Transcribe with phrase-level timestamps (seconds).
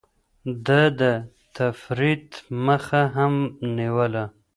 [0.65, 1.01] ده د
[1.57, 2.29] تفريط
[2.65, 3.33] مخه هم
[3.77, 4.25] نيوله.